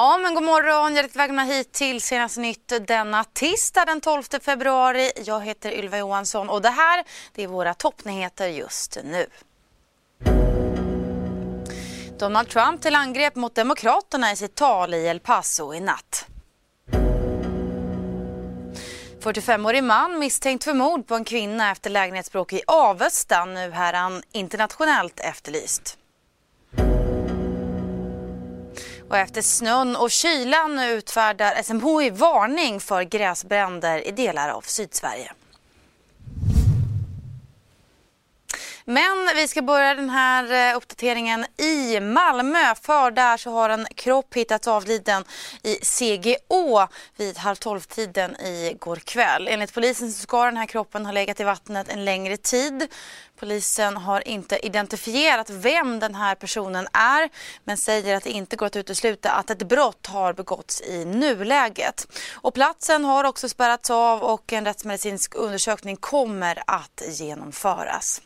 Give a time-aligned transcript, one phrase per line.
[0.00, 0.94] Ja, men god morgon.
[0.94, 5.10] Hjärtligt välkomna hit till Senaste nytt denna tisdag den 12 februari.
[5.24, 7.04] Jag heter Ylva Johansson och det här
[7.34, 9.26] det är våra toppnyheter just nu.
[12.18, 16.26] Donald Trump till angrepp mot Demokraterna i sitt tal i El Paso i natt.
[19.20, 23.44] 45-årig man misstänkt för mord på en kvinna efter lägenhetsbråk i Avesta.
[23.44, 25.99] Nu är han internationellt efterlyst.
[29.10, 35.32] Och efter snön och kylan utfärdar SMHI varning för gräsbränder i delar av Sydsverige.
[38.90, 43.86] Men vi ska börja den här eh, uppdateringen i Malmö för där så har en
[43.94, 45.24] kropp hittats avliden
[45.62, 49.48] i CGO vid halv tolv-tiden igår kväll.
[49.48, 52.86] Enligt polisen så ska den här kroppen ha legat i vattnet en längre tid.
[53.38, 57.28] Polisen har inte identifierat vem den här personen är
[57.64, 62.06] men säger att det inte går att utesluta att ett brott har begåtts i nuläget.
[62.34, 68.20] Och platsen har också spärrats av och en rättsmedicinsk undersökning kommer att genomföras.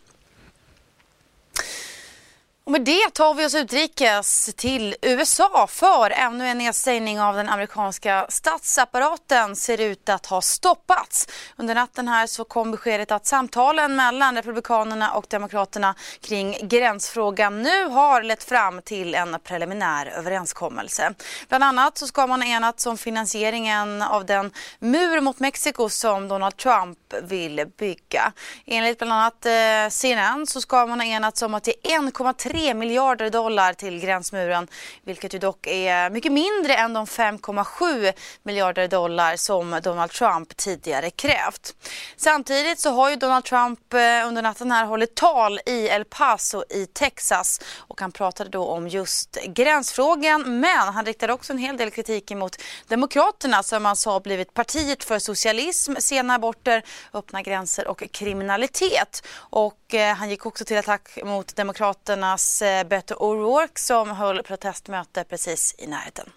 [2.67, 7.49] Och med det tar vi oss utrikes till USA för ännu en nedstängning av den
[7.49, 11.29] amerikanska statsapparaten ser ut att ha stoppats.
[11.57, 17.85] Under natten här så kom beskedet att samtalen mellan Republikanerna och Demokraterna kring gränsfrågan nu
[17.85, 21.15] har lett fram till en preliminär överenskommelse.
[21.49, 26.57] Bland annat så ska man enats om finansieringen av den mur mot Mexiko som Donald
[26.57, 28.33] Trump vill bygga.
[28.67, 32.75] Enligt bland annat eh, CNN så ska man ha enats om att ge 1,3 3
[32.75, 34.69] miljarder dollar till gränsmuren
[35.05, 41.11] vilket ju dock är mycket mindre än de 5,7 miljarder dollar som Donald Trump tidigare
[41.11, 41.75] krävt.
[42.17, 43.99] Samtidigt så har ju Donald Trump eh,
[44.29, 48.89] under natten här hållit tal i El Paso i Texas och han pratade då om
[48.89, 52.57] just gränsfrågan men han riktade också en hel del kritik mot
[52.89, 56.83] Demokraterna som alltså han sa blivit partiet för socialism, sena aborter
[57.13, 59.27] öppna gränser och kriminalitet.
[59.37, 65.25] Och eh, han gick också till attack mot Demokraternas eh, Beto O'Rourke som höll protestmöte
[65.25, 66.33] precis i närheten.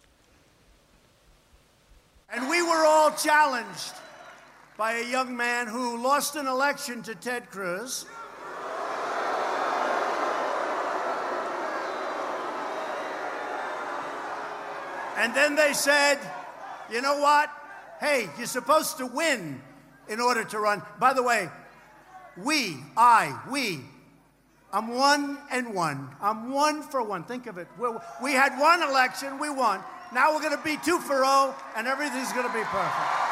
[2.29, 3.94] And we were all challenged
[4.78, 8.06] by a young man who lost an election to Ted Cruz.
[15.17, 16.19] And then they said,
[16.91, 17.50] you know what?
[18.00, 19.62] Hey, you're supposed to win
[20.07, 20.84] in order to run.
[21.00, 21.50] By the way,
[22.38, 23.79] we, I, we,
[24.73, 26.09] I'm one and one.
[26.22, 27.23] I'm one for one.
[27.23, 27.67] Think of it.
[27.78, 29.81] We're, we had one election, we won.
[30.13, 33.28] Now we're going to be two for oh, and everything's going to be perfect.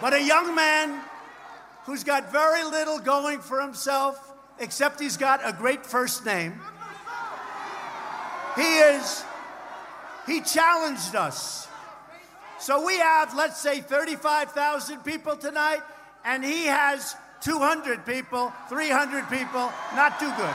[0.00, 1.00] But a young man
[1.84, 6.60] who's got very little going for himself, except he's got a great first name.
[8.56, 9.24] He is,
[10.26, 11.68] he challenged us.
[12.64, 15.82] So we have, let's say, 35,000 people tonight,
[16.24, 20.54] and he has 200 people, 300 people, not too good.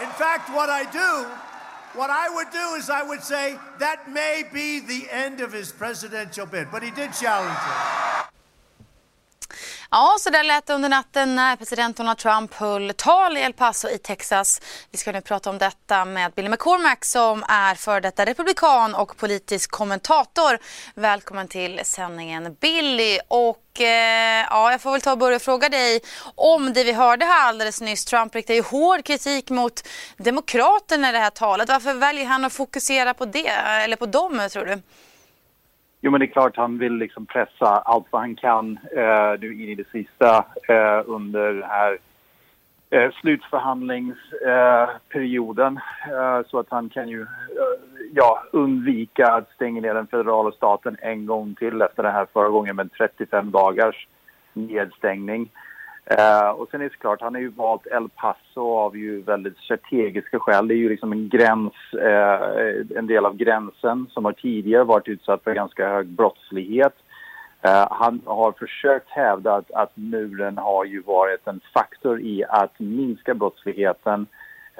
[0.00, 1.28] In fact, what I do,
[1.98, 5.72] what I would do is I would say that may be the end of his
[5.72, 8.09] presidential bid, but he did challenge it.
[9.92, 13.52] Ja, så där lät det under natten när president Donald Trump höll tal i El
[13.52, 14.60] Paso i Texas.
[14.90, 19.16] Vi ska nu prata om detta med Billy McCormack som är för detta republikan och
[19.16, 20.58] politisk kommentator.
[20.94, 23.18] Välkommen till sändningen Billy.
[23.28, 26.00] Och eh, ja, jag får väl ta och börja fråga dig
[26.34, 28.04] om det vi hörde här alldeles nyss.
[28.04, 31.68] Trump riktar ju hård kritik mot Demokraterna i det här talet.
[31.68, 34.82] Varför väljer han att fokusera på det, eller på dem tror du?
[36.00, 39.62] Jo, men det är klart han vill liksom pressa allt vad han kan eh, nu
[39.62, 41.98] in i det sista eh, under den här
[42.90, 45.80] eh, slutförhandlingsperioden
[46.10, 47.26] eh, så att han kan ju eh,
[48.14, 52.48] ja, undvika att stänga ner den federala staten en gång till efter det här förra
[52.48, 54.08] gången med 35 dagars
[54.52, 55.50] nedstängning.
[56.04, 59.56] Eh, och sen är det såklart, han har ju valt El Paso av ju väldigt
[59.56, 60.68] strategiska skäl.
[60.68, 65.08] Det är ju liksom en gräns, eh, en del av gränsen som har tidigare varit
[65.08, 66.94] utsatt för ganska hög brottslighet.
[67.62, 72.78] Eh, han har försökt hävda att, att muren har ju varit en faktor i att
[72.78, 74.26] minska brottsligheten.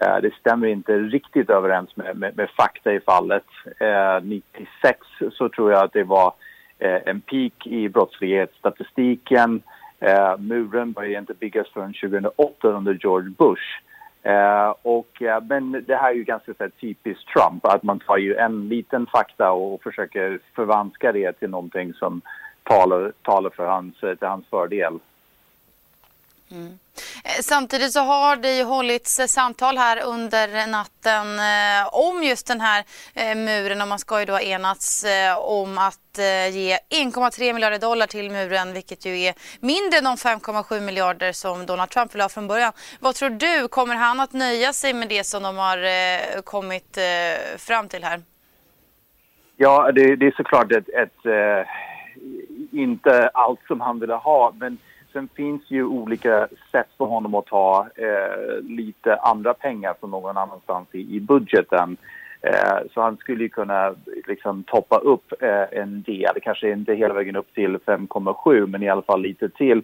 [0.03, 3.45] Eh, det stämmer inte riktigt överens med, med, med fakta i fallet.
[3.81, 4.99] Eh, 96
[5.33, 6.35] så tror jag att det var
[6.79, 9.63] eh, en peak i brottslighetsstatistiken.
[10.01, 13.81] Eh, muren började inte byggas förrän 2008 under George Bush.
[14.23, 17.99] Eh, och, eh, men det här är ju ganska så här, typiskt Trump, att man
[18.01, 22.21] tar ju en liten fakta och försöker förvanska det till någonting som
[22.63, 24.99] talar, talar för hans, eh, till hans fördel.
[26.53, 26.79] Mm.
[27.25, 32.47] Eh, samtidigt så har det ju hållits eh, samtal här under natten eh, om just
[32.47, 32.85] den här
[33.35, 35.05] muren och man ska ju då ha enats
[35.39, 35.97] om att
[36.53, 41.67] ge 1,3 miljarder dollar till muren vilket ju är mindre än de 5,7 miljarder som
[41.67, 42.73] Donald Trump vill ha från början.
[43.01, 46.99] Vad tror du, kommer han att nöja sig med det som de har kommit
[47.59, 48.23] fram till här?
[49.57, 51.67] Ja, det, det är såklart ett, ett, ett,
[52.73, 54.79] inte allt som han ville ha men
[55.13, 60.37] Sen finns ju olika sätt för honom att ta eh, lite andra pengar från någon
[60.37, 61.97] annanstans i, i budgeten.
[62.43, 63.95] Eh, så han skulle ju kunna
[64.27, 68.89] liksom toppa upp eh, en del, kanske inte hela vägen upp till 5,7 men i
[68.89, 69.83] alla fall lite till.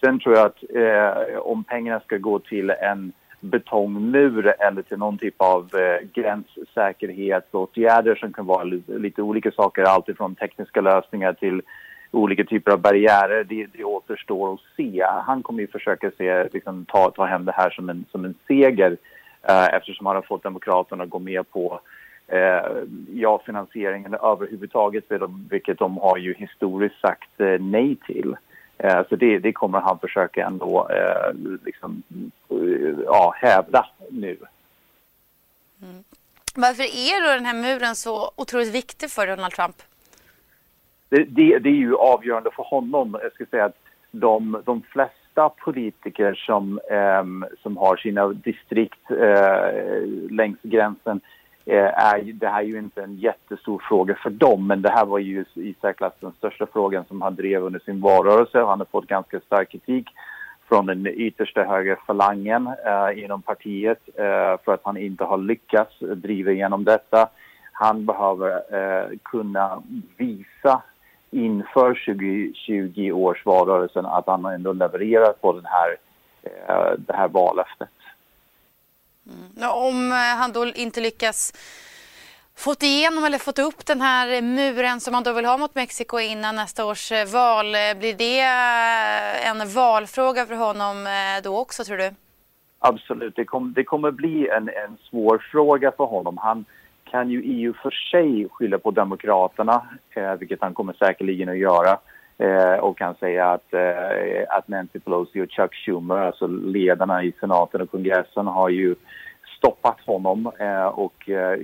[0.00, 5.18] Sen tror jag att eh, om pengarna ska gå till en betongmur eller till någon
[5.18, 11.62] typ av eh, gränssäkerhetsåtgärder som kan vara lite, lite olika saker, alltifrån tekniska lösningar till
[12.12, 15.04] olika typer av barriärer, det, det återstår att se.
[15.26, 18.34] Han kommer ju försöka se, liksom, ta, ta hem det här som en, som en
[18.46, 18.96] seger
[19.42, 21.80] eh, eftersom han har fått Demokraterna att gå med på
[22.26, 22.82] eh,
[23.14, 25.04] ja, finansieringen överhuvudtaget,
[25.50, 28.36] vilket de har ju historiskt sagt eh, nej till.
[28.78, 31.34] Eh, så det, det, kommer han försöka ändå eh,
[31.64, 32.02] liksom,
[32.48, 34.36] eh, ja, hävda nu.
[35.82, 36.04] Mm.
[36.54, 39.76] Varför är då den här muren så otroligt viktig för Donald Trump?
[41.12, 43.18] Det, det, det, är ju avgörande för honom.
[43.22, 43.78] Jag skulle säga att
[44.10, 51.20] de, de flesta politiker som, eh, som har sina distrikt eh, längs gränsen
[51.66, 55.06] eh, är, det här är ju inte en jättestor fråga för dem men det här
[55.06, 58.58] var ju i särklass den största frågan som han drev under sin valrörelse.
[58.58, 60.06] Han har fått ganska stark kritik
[60.68, 66.50] från den yttersta högerfalangen eh, inom partiet eh, för att han inte har lyckats driva
[66.50, 67.28] igenom detta.
[67.72, 69.82] Han behöver eh, kunna
[70.16, 70.82] visa
[71.32, 75.96] inför 2020 års valrörelsen att han ändå levererat på den här,
[76.42, 77.88] eh, det här vallöftet.
[79.26, 79.70] Mm.
[79.70, 81.52] Om eh, han då inte lyckas
[82.56, 86.18] fått igenom eller fått upp den här muren som man då vill ha mot Mexiko
[86.18, 87.66] innan nästa års eh, val.
[87.98, 88.40] Blir det
[89.48, 91.06] en valfråga för honom
[91.42, 92.10] då också tror du?
[92.78, 96.38] Absolut, det, kom, det kommer bli en, en svår fråga för honom.
[96.38, 96.64] Han,
[97.12, 101.98] kan ju EU för sig skylla på Demokraterna, eh, vilket han kommer säkerligen att göra
[102.38, 107.32] eh, och kan säga att, eh, att Nancy Pelosi och Chuck Schumer, alltså ledarna i
[107.40, 108.94] senaten och kongressen, har ju
[109.58, 111.58] stoppat honom eh, och, eh,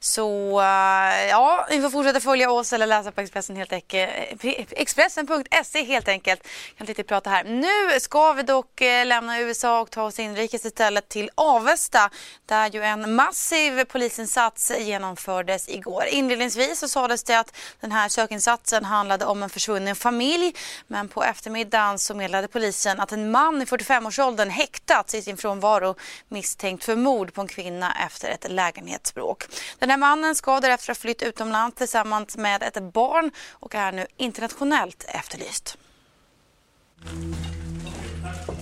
[0.00, 4.10] Så eh, ja, ni får fortsätta följa oss eller läsa på Expressen helt enkelt.
[4.44, 6.48] Eh, Expressen.se helt enkelt.
[6.68, 7.44] Jag kan lite prata här.
[7.44, 12.10] Nu ska vi dock eh, lämna USA och ta oss inrikes istället till Avesta
[12.46, 16.04] där ju en massiv polisinsats genomfördes igår.
[16.10, 20.54] Inledningsvis så sades det att den här sökinsatsen handlade om en försvunnen familj
[20.86, 25.94] men på eftermiddagen så meddelade polisen att en man i 45-årsåldern häktats i sin frånvaro
[26.28, 29.44] misstänkt för mord på en kvinna efter ett lägenhetsbråk.
[29.78, 34.06] Den här mannen ska därefter ha flytt utomlands tillsammans med ett barn och är nu
[34.16, 35.78] internationellt efterlyst.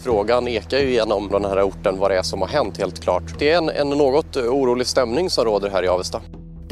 [0.05, 3.39] Frågan ekar ju genom den här orten vad det är som har hänt helt klart.
[3.39, 6.23] Det är en, en något orolig stämning som råder här i Avesta.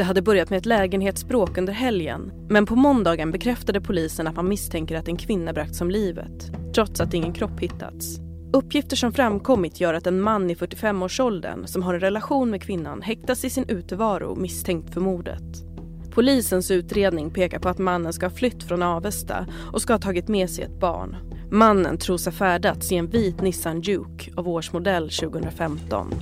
[0.00, 4.48] Det hade börjat med ett lägenhetsbråk under helgen men på måndagen bekräftade polisen att man
[4.48, 8.18] misstänker att en kvinna bragts om livet trots att ingen kropp hittats.
[8.52, 13.02] Uppgifter som framkommit gör att en man i 45-årsåldern som har en relation med kvinnan
[13.02, 15.64] häktas i sin utevaro misstänkt för mordet.
[16.10, 20.28] Polisens utredning pekar på att mannen ska ha flytt från Avesta och ska ha tagit
[20.28, 21.16] med sig ett barn.
[21.50, 26.14] Mannen tros ha färdats i en vit Nissan Juke av årsmodell 2015.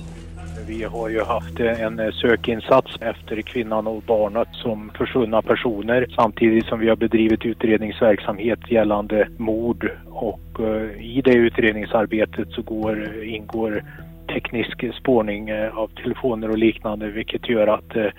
[0.69, 6.07] Vi har ju haft eh, en eh, sökinsats efter kvinnan och barnet som försvunna personer
[6.15, 9.91] samtidigt som vi har bedrivit utredningsverksamhet gällande mord.
[10.09, 13.83] Och eh, i det utredningsarbetet så går, ingår
[14.33, 18.13] teknisk spårning av telefoner och liknande vilket gör att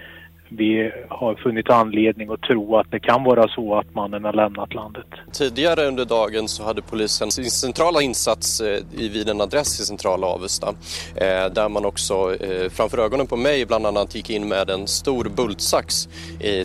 [0.51, 4.75] vi har funnit anledning att tro att det kan vara så att mannen har lämnat
[4.75, 5.07] landet.
[5.33, 10.27] Tidigare under dagen så hade polisen sin centrala insats eh, vid en adress i centrala
[10.27, 10.69] Avesta
[11.15, 14.87] eh, där man också eh, framför ögonen på mig bland annat gick in med en
[14.87, 16.09] stor bultsax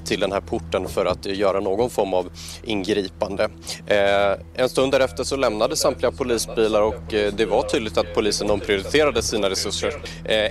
[0.06, 2.30] till den här porten för att göra någon form av
[2.64, 3.50] ingripande.
[4.56, 9.50] En stund därefter så lämnade samtliga polisbilar och det var tydligt att polisen omprioriterade sina
[9.50, 9.94] resurser.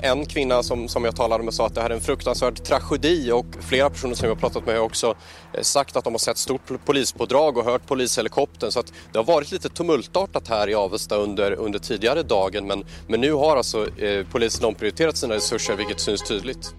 [0.02, 3.23] En kvinna som, som jag talade med sa att det här är en fruktansvärd tragedi
[3.32, 5.14] och flera personer som jag har pratat med har också
[5.52, 9.24] eh, sagt att de har sett stort polispådrag och hört polishelikoptern så att det har
[9.24, 14.00] varit lite tumultartat här i Avesta under, under tidigare dagen men, men nu har alltså
[14.00, 16.74] eh, polisen omprioriterat sina resurser vilket syns tydligt.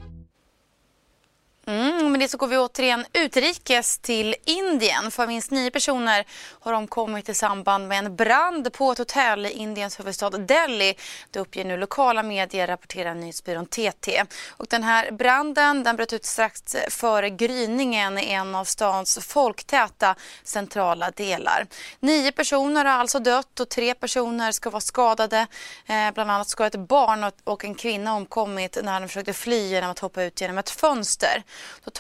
[2.15, 5.11] Med det så går vi återigen utrikes till Indien.
[5.11, 6.25] För minst nio personer
[6.59, 10.93] har omkommit i samband med en brand på ett hotell i Indiens huvudstad Delhi.
[11.31, 14.23] Det uppger nu lokala medier, rapporterar nyhetsbyrån TT.
[14.49, 20.15] Och den här branden den bröt ut strax före gryningen i en av stans folktäta
[20.43, 21.67] centrala delar.
[21.99, 25.47] Nio personer har alltså dött och tre personer ska vara skadade.
[25.85, 29.91] Eh, bland annat ska ett barn och en kvinna omkommit när de försökte fly genom
[29.91, 31.43] att hoppa ut genom ett fönster.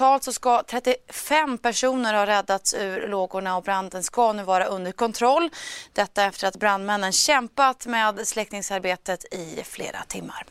[0.05, 4.91] Totalt så ska 35 personer ha räddats ur lågorna och branden ska nu vara under
[4.91, 5.49] kontroll.
[5.93, 10.45] Detta efter att brandmännen kämpat med släckningsarbetet i flera timmar.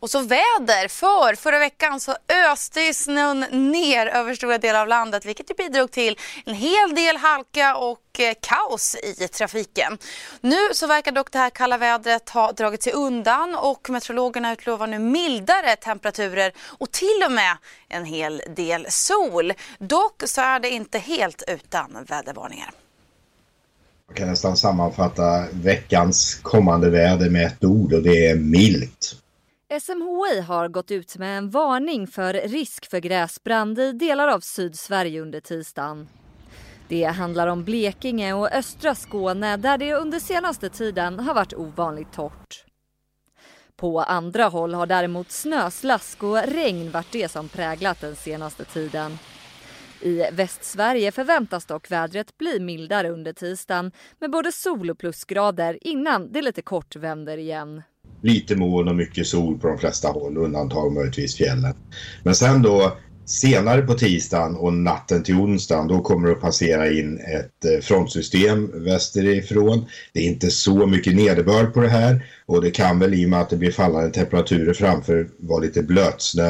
[0.00, 2.16] Och så väder, för förra veckan så
[2.52, 7.76] öste snön ner över stora delar av landet vilket bidrog till en hel del halka
[7.76, 9.98] och eh, kaos i trafiken.
[10.40, 14.86] Nu så verkar dock det här kalla vädret ha dragit sig undan och meteorologerna utlovar
[14.86, 17.56] nu mildare temperaturer och till och med
[17.88, 19.52] en hel del sol.
[19.78, 22.70] Dock så är det inte helt utan vädervarningar.
[24.08, 29.16] Jag kan nästan sammanfatta veckans kommande väder med ett ord och det är milt.
[29.70, 35.20] SMHI har gått ut med en varning för risk för gräsbrand i delar av Sydsverige
[35.20, 36.08] under tisdagen.
[36.88, 42.12] Det handlar om Blekinge och östra Skåne där det under senaste tiden har varit ovanligt
[42.12, 42.64] torrt.
[43.76, 49.18] På andra håll har däremot snöslask och regn varit det som präglat den senaste tiden.
[50.00, 56.32] I Västsverige förväntas dock vädret bli mildare under tisdagen med både sol och plusgrader innan
[56.32, 57.82] det lite kort vänder igen
[58.20, 61.74] lite moln och mycket sol på de flesta håll, undantag möjligtvis fjällen.
[62.22, 62.96] Men sen då
[63.28, 67.80] senare på tisdagen och natten till onsdagen då kommer det att passera in ett eh,
[67.80, 69.86] frontsystem västerifrån.
[70.12, 73.30] Det är inte så mycket nederbörd på det här och det kan väl i och
[73.30, 76.44] med att det blir fallande temperaturer framför vara lite blötsnö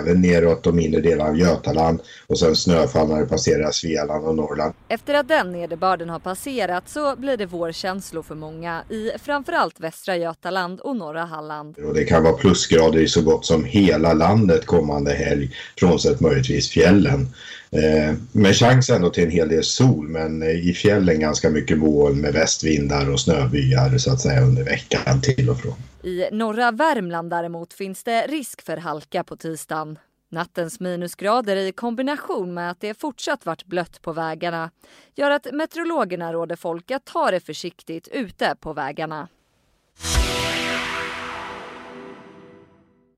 [0.00, 4.34] även neråt de inre delarna av Götaland och sen snöfall när det passerar Svealand och
[4.34, 4.74] Norrland.
[4.88, 10.16] Efter att den nederbörden har passerat så blir det vårkänslor för många i framförallt västra
[10.16, 11.78] Götaland och norra Halland.
[11.78, 16.70] Och det kan vara plusgrader i så gott som hela landet kommande helg frånsett möjligtvis
[16.70, 17.28] fjällen.
[17.70, 21.78] Eh, med chans ändå till en hel del sol men eh, i fjällen ganska mycket
[21.78, 25.74] moln med västvindar och snöbyar så att säga under veckan till och från.
[26.02, 29.98] I norra Värmland däremot finns det risk för halka på tisdagen.
[30.30, 34.70] Nattens minusgrader i kombination med att det fortsatt varit blött på vägarna
[35.14, 39.28] gör att meteorologerna råder folk att ta det försiktigt ute på vägarna.